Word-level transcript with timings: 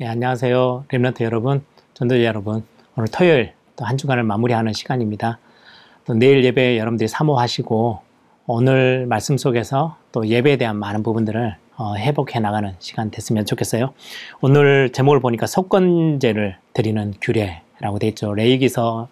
네, 0.00 0.06
안녕하세요. 0.06 0.86
랩런트 0.88 1.20
여러분, 1.24 1.62
전도자 1.92 2.24
여러분. 2.24 2.64
오늘 2.96 3.08
토요일 3.08 3.52
또 3.76 3.84
한 3.84 3.98
주간을 3.98 4.22
마무리하는 4.22 4.72
시간입니다. 4.72 5.38
또 6.06 6.14
내일 6.14 6.42
예배 6.42 6.78
여러분들이 6.78 7.06
사모하시고 7.06 8.00
오늘 8.46 9.04
말씀 9.04 9.36
속에서 9.36 9.98
또 10.10 10.26
예배에 10.26 10.56
대한 10.56 10.76
많은 10.76 11.02
부분들을 11.02 11.54
어, 11.76 11.96
회복해 11.96 12.40
나가는 12.40 12.74
시간 12.78 13.10
됐으면 13.10 13.44
좋겠어요. 13.44 13.92
오늘 14.40 14.90
제목을 14.90 15.20
보니까 15.20 15.46
석권제를 15.46 16.56
드리는 16.72 17.12
규례라고 17.20 17.98
되어 17.98 18.08
있죠. 18.08 18.32
레이기서 18.32 19.08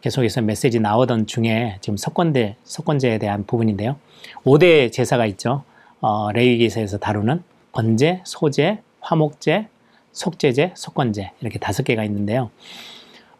계속해서 0.00 0.40
메시지 0.40 0.80
나오던 0.80 1.26
중에 1.26 1.76
지금 1.82 1.98
석권대, 1.98 2.56
석권제에 2.64 3.18
대한 3.18 3.44
부분인데요. 3.44 3.96
5대 4.44 4.90
제사가 4.92 5.26
있죠. 5.26 5.64
어, 6.00 6.32
레이기서에서 6.32 6.96
다루는 6.96 7.42
권제, 7.72 8.22
소제, 8.24 8.78
화목제, 9.00 9.66
속제제, 10.12 10.72
속건제 10.76 11.32
이렇게 11.40 11.58
다섯 11.58 11.82
개가 11.82 12.04
있는데요. 12.04 12.50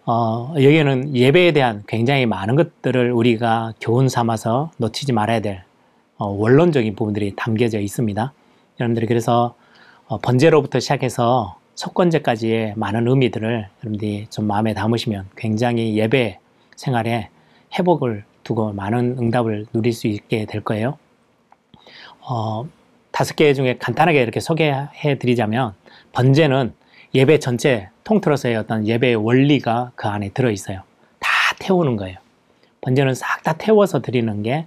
어, 0.04 0.52
여기에는 0.56 1.14
예배에 1.14 1.52
대한 1.52 1.84
굉장히 1.86 2.26
많은 2.26 2.56
것들을 2.56 3.12
우리가 3.12 3.74
교훈 3.80 4.08
삼아서 4.08 4.72
놓치지 4.78 5.12
말아야 5.12 5.40
될 5.40 5.62
어, 6.16 6.26
원론적인 6.26 6.96
부분들이 6.96 7.34
담겨져 7.36 7.78
있습니다. 7.78 8.32
여러분들이 8.80 9.06
그래서 9.06 9.54
어, 10.06 10.18
번제로부터 10.18 10.80
시작해서 10.80 11.56
속건제까지의 11.74 12.74
많은 12.76 13.06
의미들을 13.08 13.68
여러분들이 13.80 14.26
좀 14.28 14.46
마음에 14.46 14.74
담으시면 14.74 15.28
굉장히 15.36 15.96
예배 15.96 16.38
생활에 16.76 17.28
회복을 17.78 18.24
두고 18.42 18.72
많은 18.72 19.16
응답을 19.18 19.66
누릴 19.72 19.92
수 19.92 20.08
있게 20.08 20.46
될 20.46 20.62
거예요. 20.62 20.98
어, 22.20 22.66
다섯 23.10 23.36
개 23.36 23.52
중에 23.54 23.78
간단하게 23.78 24.20
이렇게 24.20 24.40
소개해 24.40 25.18
드리자면 25.18 25.74
번제는 26.12 26.72
예배 27.14 27.38
전체 27.38 27.88
통틀어서의 28.04 28.56
어떤 28.56 28.86
예배의 28.86 29.16
원리가 29.16 29.92
그 29.94 30.08
안에 30.08 30.30
들어 30.30 30.50
있어요. 30.50 30.82
다 31.20 31.28
태우는 31.58 31.96
거예요. 31.96 32.18
번제는 32.80 33.14
싹 33.14 33.42
다 33.42 33.54
태워서 33.54 34.00
드리는 34.02 34.42
게, 34.42 34.66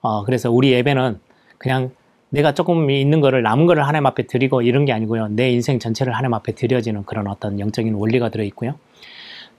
어, 0.00 0.24
그래서 0.24 0.50
우리 0.50 0.72
예배는 0.72 1.18
그냥 1.58 1.90
내가 2.28 2.52
조금 2.52 2.90
있는 2.90 3.20
거를 3.20 3.42
남은 3.42 3.66
거를 3.66 3.86
하나님 3.86 4.06
앞에 4.06 4.24
드리고 4.24 4.62
이런 4.62 4.84
게 4.84 4.92
아니고요. 4.92 5.28
내 5.28 5.50
인생 5.50 5.78
전체를 5.78 6.14
하나님 6.14 6.34
앞에 6.34 6.52
드려지는 6.52 7.04
그런 7.04 7.26
어떤 7.26 7.58
영적인 7.58 7.94
원리가 7.94 8.28
들어 8.28 8.44
있고요. 8.44 8.74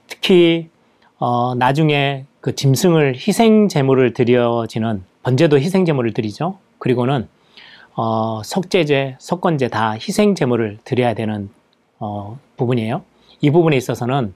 특히, 0.06 0.68
어, 1.18 1.54
나중에 1.56 2.24
그 2.40 2.54
짐승을 2.54 3.14
희생 3.16 3.68
제물을 3.68 4.12
드려지는 4.12 5.02
번제도 5.22 5.58
희생 5.58 5.84
제물을 5.84 6.12
드리죠. 6.12 6.58
그리고는 6.78 7.28
어, 8.00 8.42
석제제, 8.44 9.16
석건제 9.18 9.66
다 9.66 9.94
희생 9.94 10.36
제물을 10.36 10.78
드려야 10.84 11.14
되는 11.14 11.50
어, 11.98 12.38
부분이에요. 12.56 13.02
이 13.40 13.50
부분에 13.50 13.76
있어서는 13.76 14.34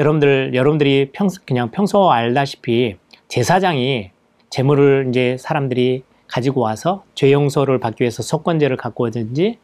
여러분들 0.00 0.50
여러분들이 0.52 1.10
평소 1.12 1.40
그냥 1.46 1.70
평소 1.70 2.10
알다시피 2.10 2.96
제사장이 3.28 4.10
제물을 4.50 5.06
이제 5.10 5.36
사람들이 5.38 6.02
가지고 6.26 6.62
와서 6.62 7.04
죄 7.14 7.30
용서를 7.30 7.78
받기 7.78 8.02
위해서 8.02 8.24
석건제를 8.24 8.76
갖고 8.76 9.04
오든지 9.04 9.60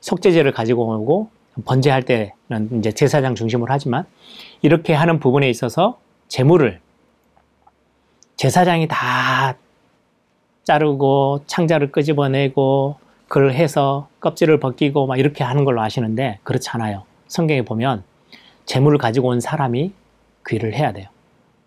속제제를 0.00 0.52
가지고 0.52 0.94
오고 0.94 1.30
번제할 1.64 2.02
때는 2.02 2.80
이제 2.80 2.92
제사장 2.92 3.34
중심으로 3.34 3.72
하지만 3.72 4.04
이렇게 4.60 4.92
하는 4.92 5.20
부분에 5.20 5.48
있어서 5.48 5.98
제물을 6.28 6.80
제사장이 8.36 8.88
다 8.88 9.56
자르고 10.64 11.42
창자를 11.46 11.92
끄집어내고 11.92 12.96
그걸 13.28 13.52
해서 13.52 14.08
껍질을 14.20 14.60
벗기고 14.60 15.06
막 15.06 15.18
이렇게 15.18 15.44
하는 15.44 15.64
걸로 15.64 15.80
아시는데 15.82 16.38
그렇지 16.42 16.68
않아요. 16.70 17.04
성경에 17.28 17.62
보면 17.62 18.02
재물을 18.66 18.98
가지고 18.98 19.28
온 19.28 19.40
사람이 19.40 19.92
그 20.42 20.54
일을 20.54 20.74
해야 20.74 20.92
돼요. 20.92 21.08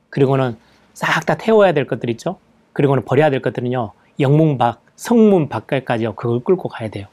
그리고는 0.10 0.58
싹 0.94 1.26
다 1.26 1.36
태워야 1.36 1.74
될 1.74 1.86
것들 1.86 2.10
있죠. 2.12 2.38
그리고는 2.74 3.06
버려야 3.06 3.30
될 3.30 3.42
것들은요. 3.42 3.92
영문 4.20 4.58
밖, 4.58 4.82
성문 4.96 5.50
밖까지요. 5.50 6.16
그걸 6.16 6.40
끌고 6.40 6.70
가야 6.70 6.90
돼요. 6.90 7.08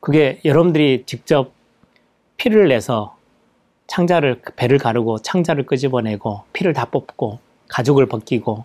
그게 0.00 0.40
여러분들이 0.44 1.04
직접 1.06 1.52
피를 2.36 2.68
내서 2.68 3.16
창자를 3.86 4.42
배를 4.56 4.78
가르고 4.78 5.18
창자를 5.18 5.66
끄집어내고 5.66 6.42
피를 6.52 6.72
다 6.72 6.86
뽑고 6.86 7.38
가죽을 7.68 8.06
벗기고 8.06 8.64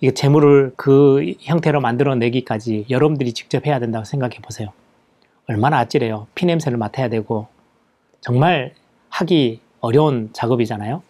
이게 0.00 0.12
재물을 0.12 0.72
그 0.76 1.34
형태로 1.40 1.80
만들어내기까지 1.80 2.86
여러분들이 2.90 3.32
직접 3.32 3.66
해야 3.66 3.78
된다고 3.78 4.04
생각해 4.04 4.36
보세요. 4.42 4.68
얼마나 5.48 5.78
아찔해요. 5.78 6.26
피 6.34 6.44
냄새를 6.46 6.76
맡아야 6.76 7.08
되고 7.08 7.46
정말 8.20 8.74
하기 9.08 9.60
어려운 9.80 10.30
작업이잖아요. 10.32 11.02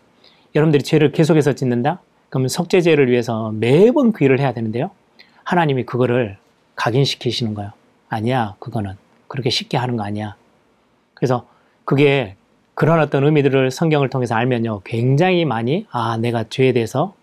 여러분들이 0.54 0.82
죄를 0.82 1.12
계속해서 1.12 1.54
짓는다? 1.54 2.00
그러면 2.28 2.48
석제죄를 2.48 3.10
위해서 3.10 3.50
매번 3.52 4.12
그 4.12 4.24
일을 4.24 4.40
해야 4.40 4.52
되는데요. 4.52 4.90
하나님이 5.44 5.84
그거를 5.84 6.36
각인시키시는 6.76 7.54
거예요. 7.54 7.72
아니야, 8.08 8.54
그거는. 8.58 8.92
그렇게 9.28 9.50
쉽게 9.50 9.76
하는 9.76 9.96
거 9.96 10.04
아니야. 10.04 10.36
그래서 11.14 11.46
그게 11.84 12.36
그런 12.74 13.00
어떤 13.00 13.24
의미들을 13.24 13.70
성경을 13.70 14.10
통해서 14.10 14.34
알면요. 14.34 14.82
굉장히 14.84 15.44
많이, 15.44 15.86
아, 15.90 16.16
내가 16.18 16.44
죄에 16.44 16.72
대해서 16.72 17.14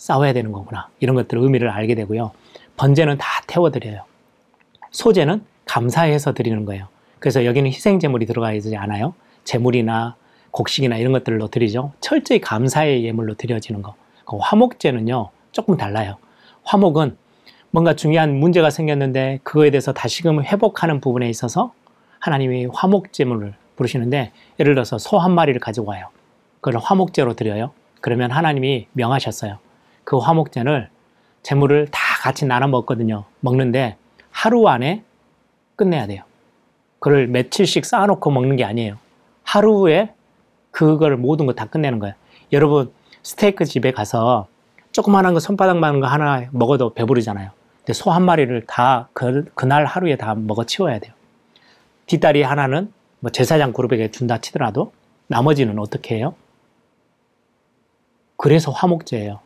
싸워야 0.00 0.32
되는 0.32 0.50
거구나. 0.50 0.88
이런 0.98 1.14
것들을 1.14 1.42
의미를 1.42 1.68
알게 1.68 1.94
되고요. 1.94 2.30
번제는 2.78 3.18
다 3.18 3.26
태워드려요. 3.46 4.04
소제는 4.90 5.44
감사해서 5.66 6.32
드리는 6.32 6.64
거예요. 6.64 6.88
그래서 7.18 7.44
여기는 7.44 7.70
희생제물이 7.70 8.24
들어가 8.24 8.54
있지 8.54 8.74
않아요. 8.78 9.12
제물이나 9.44 10.16
곡식이나 10.52 10.96
이런 10.96 11.12
것들로 11.12 11.48
드리죠. 11.48 11.92
철저히 12.00 12.40
감사의 12.40 13.04
예물로 13.04 13.34
드려지는 13.34 13.82
거. 13.82 13.94
그 14.24 14.38
화목제는요, 14.40 15.28
조금 15.52 15.76
달라요. 15.76 16.16
화목은 16.64 17.18
뭔가 17.70 17.94
중요한 17.94 18.34
문제가 18.36 18.70
생겼는데 18.70 19.40
그거에 19.42 19.70
대해서 19.70 19.92
다시금 19.92 20.42
회복하는 20.42 21.02
부분에 21.02 21.28
있어서 21.28 21.74
하나님이 22.20 22.68
화목제물을 22.72 23.52
부르시는데 23.76 24.32
예를 24.58 24.74
들어서 24.74 24.96
소 24.96 25.18
한 25.18 25.32
마리를 25.32 25.60
가지고 25.60 25.88
와요. 25.90 26.06
그걸 26.62 26.80
화목제로 26.82 27.34
드려요. 27.34 27.72
그러면 28.00 28.30
하나님이 28.30 28.86
명하셨어요. 28.94 29.58
그 30.10 30.18
화목제를 30.18 30.88
재물을 31.44 31.86
다 31.92 32.00
같이 32.20 32.44
나눠 32.44 32.66
먹거든요. 32.66 33.26
먹는데 33.38 33.96
하루 34.32 34.66
안에 34.66 35.04
끝내야 35.76 36.08
돼요. 36.08 36.24
그걸 36.98 37.28
며칠씩 37.28 37.84
쌓아놓고 37.86 38.28
먹는 38.32 38.56
게 38.56 38.64
아니에요. 38.64 38.98
하루에 39.44 40.12
그걸 40.72 41.16
모든 41.16 41.46
거 41.46 41.52
다 41.52 41.66
끝내는 41.66 42.00
거예요. 42.00 42.16
여러분 42.50 42.92
스테이크 43.22 43.64
집에 43.64 43.92
가서 43.92 44.48
조그만한 44.90 45.32
거 45.32 45.38
손바닥만한 45.38 46.00
거 46.00 46.08
하나 46.08 46.44
먹어도 46.50 46.92
배부르잖아요. 46.94 47.50
근데 47.78 47.92
소 47.92 48.10
한 48.10 48.24
마리를 48.24 48.64
다 48.66 49.08
그, 49.12 49.44
그날 49.54 49.84
하루에 49.84 50.16
다 50.16 50.34
먹어 50.34 50.64
치워야 50.66 50.98
돼요. 50.98 51.12
뒷다리 52.06 52.42
하나는 52.42 52.92
뭐 53.20 53.30
제사장 53.30 53.72
그룹에게 53.72 54.10
준다 54.10 54.38
치더라도 54.38 54.92
나머지는 55.28 55.78
어떻게 55.78 56.16
해요? 56.16 56.34
그래서 58.36 58.72
화목제예요. 58.72 59.38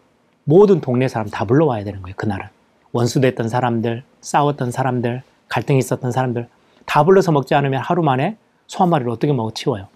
모든 0.45 0.81
동네 0.81 1.09
사람 1.09 1.29
다 1.29 1.45
불러와야 1.45 1.85
되는 1.85 2.03
거예요. 2.03 2.15
그날은. 2.17 2.47
원수됐던 2.93 3.49
사람들, 3.49 4.03
싸웠던 4.21 4.71
사람들, 4.71 5.23
갈등이 5.49 5.79
있었던 5.79 6.13
사람들 6.13 6.49
다 6.87 7.05
불러서 7.05 7.33
먹지 7.33 7.55
않으면 7.55 7.81
하루 7.83 8.03
만에 8.03 8.37
소 8.67 8.83
한 8.83 8.91
마리를 8.91 9.11
어떻게 9.11 9.33
먹어 9.33 9.51
치워요. 9.53 9.89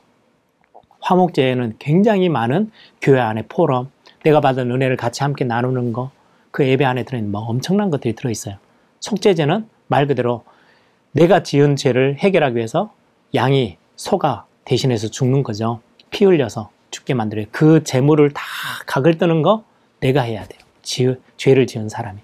화목제에는 1.01 1.77
굉장히 1.79 2.29
많은 2.29 2.71
교회 3.01 3.21
안에 3.21 3.43
포럼, 3.49 3.91
내가 4.25 4.41
받은 4.41 4.71
은혜를 4.71 4.97
같이 4.97 5.23
함께 5.23 5.45
나누는 5.45 5.93
거, 5.93 6.11
그 6.51 6.67
예배 6.67 6.85
안에 6.85 7.05
들어있는 7.05 7.31
뭐 7.31 7.43
엄청난 7.43 7.91
것들이 7.91 8.15
들어있어요. 8.15 8.57
속죄제는 9.01 9.69
말 9.87 10.07
그대로 10.07 10.45
내가 11.13 11.43
지은 11.43 11.77
죄를 11.77 12.17
해결하기 12.19 12.57
위해서 12.57 12.93
양이 13.35 13.77
소가 13.97 14.47
대신해서 14.65 15.09
죽는 15.09 15.43
거죠. 15.45 15.81
피 16.11 16.25
흘려서 16.25 16.71
죽게 16.91 17.15
만들어요. 17.15 17.47
그 17.53 17.85
재물을 17.85 18.31
다 18.33 18.43
각을 18.87 19.19
뜨는 19.19 19.43
거 19.43 19.65
내가 20.01 20.23
해야 20.23 20.45
돼요. 20.45 20.61
지, 20.83 21.17
죄를 21.37 21.67
지은 21.67 21.89
사람이. 21.89 22.19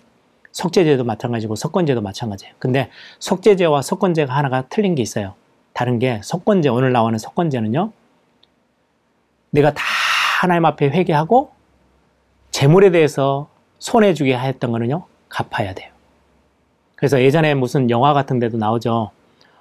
속죄죄도 0.52 1.04
마찬가지고 1.04 1.56
석권죄도 1.56 2.00
마찬가지예요. 2.00 2.54
근데 2.58 2.88
속죄죄와 3.18 3.82
석권죄가 3.82 4.34
하나가 4.34 4.62
틀린 4.68 4.94
게 4.94 5.02
있어요. 5.02 5.34
다른 5.72 5.98
게 5.98 6.20
석권죄 6.22 6.68
오늘 6.68 6.92
나오는 6.92 7.18
석권죄는요. 7.18 7.90
내가 9.50 9.74
다 9.74 9.82
하나님 10.40 10.64
앞에 10.64 10.88
회개하고 10.90 11.50
재물에 12.52 12.90
대해서 12.90 13.48
손해 13.80 14.14
주게 14.14 14.38
했던 14.38 14.70
거는요. 14.70 15.06
갚아야 15.28 15.74
돼요. 15.74 15.90
그래서 16.94 17.20
예전에 17.20 17.54
무슨 17.54 17.90
영화 17.90 18.14
같은 18.14 18.38
데도 18.38 18.56
나오죠. 18.56 19.10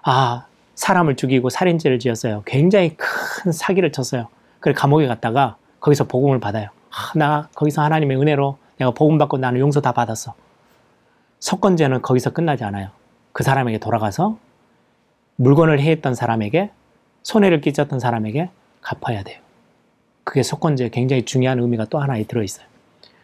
아, 0.04 0.46
사람을 0.76 1.16
죽이고 1.16 1.50
살인죄를 1.50 1.98
지었어요. 2.00 2.44
굉장히 2.46 2.96
큰 2.96 3.52
사기를 3.52 3.92
쳤어요. 3.92 4.28
그래 4.60 4.74
감옥에 4.74 5.08
갔다가 5.08 5.58
거기서 5.80 6.06
복음을 6.06 6.40
받아요. 6.40 6.70
아, 6.94 7.12
나 7.16 7.50
거기서 7.56 7.82
하나님의 7.82 8.18
은혜로 8.18 8.58
내가 8.78 8.92
복음 8.92 9.18
받고 9.18 9.38
나는 9.38 9.60
용서 9.60 9.82
다 9.82 9.92
받았어. 9.92 10.36
석권제는 11.40 12.02
거기서 12.04 12.32
끝나지 12.32 12.64
않아요. 12.64 12.90
그 13.32 13.44
사람에게 13.44 13.80
돌아가서 13.80 14.38
물건을 15.38 15.80
해했던 15.80 16.14
사람에게 16.14 16.70
손해를 17.24 17.62
끼쳤던 17.62 18.00
사람에게 18.00 18.50
갚아야 18.82 19.24
돼요. 19.24 19.40
그게 20.24 20.44
속건제 20.44 20.90
굉장히 20.90 21.26
중요한 21.26 21.60
의미가 21.60 21.86
또 21.86 22.00
하나 22.00 22.22
들어있어요. 22.22 22.66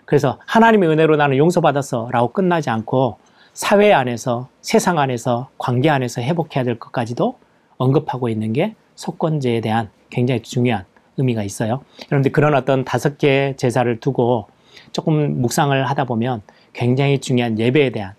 그래서 0.06 0.39
하나님의 0.48 0.89
은혜로 0.89 1.15
나는 1.18 1.38
용서받았어 1.38 2.10
라고 2.12 2.31
끝나지 2.31 2.72
않고 2.72 3.19
사회 3.54 3.94
안에서 3.94 4.50
세상 4.62 4.98
안에서 4.98 5.50
관계 5.57 5.89
안에서 5.89 6.22
회복해야 6.22 6.63
될 6.63 6.80
것까지도 6.80 7.38
언급하고 7.77 8.30
있는 8.30 8.51
게 8.51 8.75
속건제에 8.95 9.62
대한 9.62 9.89
굉장히 10.10 10.42
중요한 10.42 10.86
의미가 11.19 11.44
있어요. 11.44 11.83
여러분들 12.12 12.31
그런 12.31 12.56
어떤 12.56 12.83
다섯 12.83 13.18
개 13.18 13.54
제사를 13.57 14.00
두고 14.00 14.48
조금 14.92 15.42
묵상을 15.42 15.88
하다 15.89 16.06
보면 16.06 16.42
굉장히 16.74 17.19
중요한 17.19 17.60
예배에 17.60 17.92
대한 17.92 18.13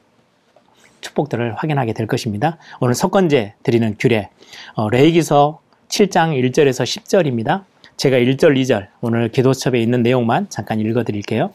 축복들을 1.01 1.55
확인하게 1.55 1.93
될 1.93 2.07
것입니다. 2.07 2.59
오늘 2.81 2.95
석건제 2.95 3.55
드리는 3.63 3.97
규례 3.99 4.29
어, 4.75 4.89
레이기서 4.91 5.61
7장 5.89 6.41
1절에서 6.41 6.85
10절입니다. 6.85 7.65
제가 7.97 8.17
1절, 8.17 8.57
2절 8.57 8.89
오늘 9.01 9.29
기도첩에 9.29 9.81
있는 9.81 10.03
내용만 10.03 10.49
잠깐 10.49 10.81
읽어드릴게요. 10.81 11.51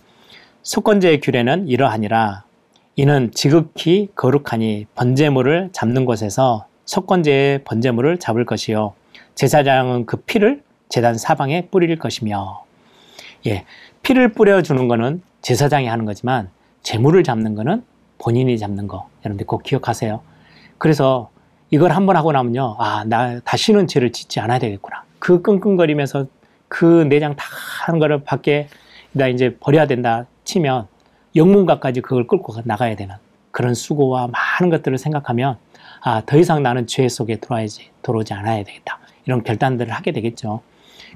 속건제의 0.64 1.22
규례는 1.22 1.68
이러하니라. 1.68 2.44
이는 2.98 3.32
지극히 3.34 4.10
거룩하니 4.16 4.88
번제물을 4.96 5.70
잡는 5.74 6.06
곳에서 6.06 6.66
속건제의 6.86 7.64
번제물을 7.64 8.20
잡을 8.20 8.46
것이요. 8.46 8.94
제사장은 9.36 10.06
그 10.06 10.18
피를 10.18 10.64
제단 10.96 11.18
사방에 11.18 11.68
뿌릴 11.68 11.94
것이며. 12.00 12.64
예, 13.48 13.66
피를 14.02 14.32
뿌려주는 14.32 14.88
것은 14.88 15.22
제사장이 15.42 15.88
하는 15.88 16.06
거지만 16.06 16.50
재물을 16.84 17.22
잡는 17.22 17.54
것은 17.54 17.84
본인이 18.18 18.58
잡는 18.58 18.88
거. 18.88 19.10
여러분들 19.26 19.46
꼭 19.46 19.64
기억하세요. 19.64 20.22
그래서 20.78 21.30
이걸 21.70 21.92
한번 21.92 22.16
하고 22.16 22.32
나면요. 22.32 22.78
아, 22.80 23.04
나 23.08 23.42
다시는 23.42 23.88
죄를 23.88 24.14
짓지 24.14 24.40
않아야 24.40 24.58
되겠구나. 24.58 25.04
그 25.20 25.42
끙끙거리면서 25.42 26.28
그 26.70 26.86
내장 27.10 27.36
다 27.36 27.44
하는 27.86 28.00
거를 28.00 28.24
밖에 28.24 28.70
나 29.12 29.28
이제 29.28 29.58
버려야 29.60 29.88
된다 29.88 30.26
치면 30.46 30.88
영문가까지 31.36 32.00
그걸 32.00 32.26
끌고 32.26 32.54
나가야 32.64 32.96
되는 32.96 33.16
그런 33.52 33.74
수고와 33.74 34.30
많은 34.30 34.70
것들을 34.72 34.98
생각하면 34.98 35.58
아, 36.00 36.22
더 36.26 36.38
이상 36.38 36.64
나는 36.64 36.88
죄 36.88 37.10
속에 37.10 37.36
들어와야지, 37.36 37.90
들어오지 38.02 38.34
않아야 38.34 38.64
되겠다. 38.64 39.00
이런 39.26 39.44
결단들을 39.44 39.92
하게 39.92 40.14
되겠죠. 40.14 40.62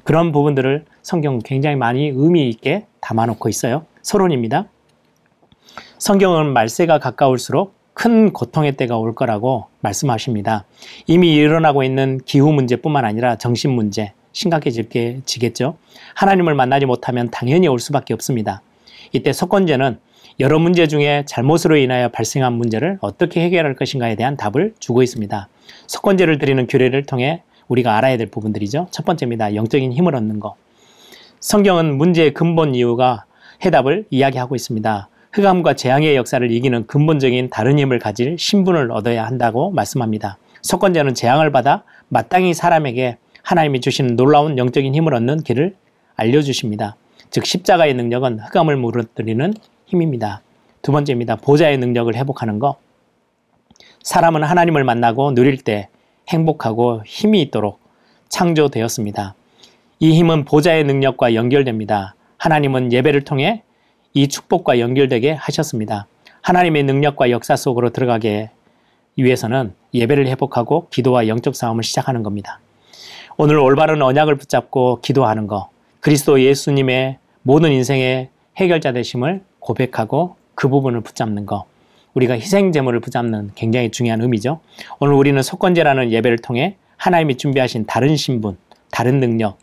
그런 0.03 0.31
부분들을 0.31 0.85
성경은 1.01 1.39
굉장히 1.39 1.75
많이 1.75 2.07
의미 2.07 2.49
있게 2.49 2.85
담아놓고 3.01 3.49
있어요. 3.49 3.85
서론입니다. 4.01 4.65
성경은 5.97 6.53
말세가 6.53 6.99
가까울수록 6.99 7.73
큰 7.93 8.31
고통의 8.31 8.77
때가 8.77 8.97
올 8.97 9.13
거라고 9.13 9.65
말씀하십니다. 9.81 10.63
이미 11.05 11.35
일어나고 11.35 11.83
있는 11.83 12.19
기후 12.23 12.51
문제뿐만 12.53 13.03
아니라 13.03 13.35
정신 13.35 13.71
문제 13.71 14.13
심각해지겠죠. 14.31 15.75
하나님을 16.15 16.55
만나지 16.55 16.85
못하면 16.85 17.29
당연히 17.29 17.67
올 17.67 17.79
수밖에 17.79 18.13
없습니다. 18.13 18.61
이때 19.11 19.33
석권제는 19.33 19.99
여러 20.39 20.59
문제 20.59 20.87
중에 20.87 21.23
잘못으로 21.25 21.75
인하여 21.75 22.07
발생한 22.07 22.53
문제를 22.53 22.97
어떻게 23.01 23.41
해결할 23.41 23.75
것인가에 23.75 24.15
대한 24.15 24.37
답을 24.37 24.73
주고 24.79 25.03
있습니다. 25.03 25.49
석권제를 25.87 26.37
드리는 26.37 26.65
규례를 26.67 27.03
통해 27.03 27.43
우리가 27.69 27.95
알아야 27.95 28.17
될 28.17 28.27
부분들이죠. 28.27 28.87
첫 28.91 29.05
번째입니다. 29.05 29.55
영적인 29.55 29.93
힘을 29.93 30.15
얻는 30.15 30.39
것. 30.39 30.55
성경은 31.39 31.97
문제의 31.97 32.33
근본 32.33 32.75
이유가 32.75 33.23
해답을 33.63 34.05
이야기하고 34.09 34.55
있습니다. 34.55 35.09
흑암과 35.31 35.75
재앙의 35.75 36.15
역사를 36.15 36.51
이기는 36.51 36.87
근본적인 36.87 37.49
다른 37.49 37.79
힘을 37.79 37.99
가질 37.99 38.37
신분을 38.37 38.91
얻어야 38.91 39.25
한다고 39.25 39.71
말씀합니다. 39.71 40.37
석권자는 40.61 41.13
재앙을 41.13 41.51
받아 41.51 41.83
마땅히 42.09 42.53
사람에게 42.53 43.17
하나님이 43.43 43.79
주시는 43.79 44.15
놀라운 44.15 44.57
영적인 44.57 44.93
힘을 44.93 45.13
얻는 45.13 45.43
길을 45.43 45.75
알려주십니다. 46.15 46.95
즉 47.29 47.45
십자가의 47.45 47.93
능력은 47.93 48.39
흑암을 48.39 48.75
무너뜨리는 48.75 49.53
힘입니다. 49.85 50.41
두 50.81 50.91
번째입니다. 50.91 51.35
보좌의 51.37 51.77
능력을 51.77 52.13
회복하는 52.15 52.59
것. 52.59 52.77
사람은 54.03 54.43
하나님을 54.43 54.83
만나고 54.83 55.33
누릴 55.33 55.57
때 55.57 55.89
행복하고 56.29 57.01
힘이 57.05 57.41
있도록 57.41 57.79
창조되었습니다. 58.29 59.35
이 59.99 60.13
힘은 60.13 60.45
보좌의 60.45 60.85
능력과 60.85 61.33
연결됩니다. 61.33 62.15
하나님은 62.37 62.93
예배를 62.93 63.23
통해 63.25 63.63
이 64.13 64.27
축복과 64.27 64.79
연결되게 64.79 65.33
하셨습니다. 65.33 66.07
하나님의 66.41 66.83
능력과 66.83 67.31
역사 67.31 67.55
속으로 67.55 67.89
들어가게 67.89 68.49
위해서는 69.17 69.73
예배를 69.93 70.27
회복하고 70.27 70.87
기도와 70.89 71.27
영적 71.27 71.55
싸움을 71.55 71.83
시작하는 71.83 72.23
겁니다. 72.23 72.59
오늘 73.37 73.57
올바른 73.57 74.01
언약을 74.01 74.35
붙잡고 74.35 74.99
기도하는 75.01 75.47
것, 75.47 75.69
그리스도 75.99 76.41
예수님의 76.41 77.17
모든 77.41 77.71
인생의 77.71 78.29
해결자 78.57 78.91
되심을 78.91 79.41
고백하고 79.59 80.35
그 80.55 80.69
부분을 80.69 81.01
붙잡는 81.01 81.45
것, 81.45 81.65
우리가 82.13 82.35
희생 82.35 82.71
제물을 82.71 82.99
붙잡는 82.99 83.51
굉장히 83.55 83.91
중요한 83.91 84.21
의미죠. 84.21 84.59
오늘 84.99 85.13
우리는 85.13 85.41
속건제라는 85.41 86.11
예배를 86.11 86.39
통해 86.39 86.77
하나님이 86.97 87.37
준비하신 87.37 87.85
다른 87.85 88.15
신분, 88.15 88.57
다른 88.91 89.19
능력, 89.19 89.57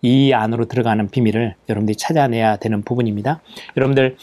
이 0.00 0.32
안으로 0.32 0.66
들어가는 0.66 1.08
비밀을 1.08 1.56
여러분들이 1.68 1.96
찾아내야 1.96 2.56
되는 2.56 2.82
부분입니다. 2.82 3.40
여러분들 3.76 4.16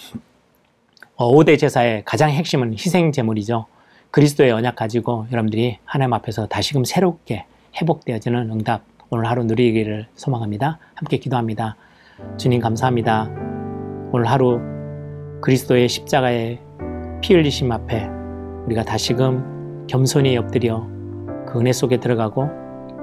5대 1.17 1.53
어, 1.53 1.57
제사의 1.57 2.03
가장 2.05 2.29
핵심은 2.31 2.73
희생 2.73 3.11
제물이죠. 3.11 3.65
그리스도의 4.11 4.51
언약 4.51 4.75
가지고 4.75 5.27
여러분들이 5.31 5.77
하나님 5.83 6.13
앞에서 6.13 6.47
다시금 6.47 6.85
새롭게 6.85 7.45
회복되어지는 7.81 8.51
응답 8.51 8.83
오늘 9.09 9.27
하루 9.27 9.43
누리기를 9.43 10.07
소망합니다. 10.15 10.79
함께 10.95 11.17
기도합니다. 11.17 11.75
주님 12.37 12.61
감사합니다. 12.61 13.29
오늘 14.11 14.27
하루 14.27 14.61
그리스도의 15.41 15.89
십자가의 15.89 16.59
피 17.21 17.33
흘리심 17.33 17.71
앞에 17.71 18.07
우리가 18.65 18.83
다시금 18.83 19.87
겸손히 19.87 20.37
엎드려 20.37 20.87
그 21.47 21.59
은혜 21.59 21.71
속에 21.71 21.99
들어가고 21.99 22.49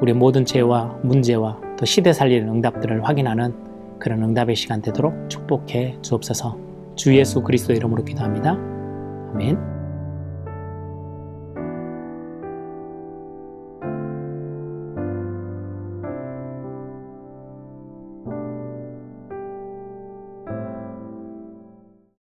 우리 0.00 0.12
모든 0.12 0.44
죄와 0.44 0.98
문제와 1.02 1.60
또 1.78 1.84
시대 1.84 2.12
살리는 2.12 2.48
응답들을 2.48 3.06
확인하는 3.06 3.54
그런 3.98 4.22
응답의 4.22 4.56
시간 4.56 4.82
되도록 4.82 5.14
축복해 5.28 5.98
주옵소서 6.02 6.58
주 6.96 7.16
예수 7.16 7.42
그리스도 7.42 7.72
이름으로 7.72 8.04
기도합니다. 8.04 8.58
아멘. 9.32 9.71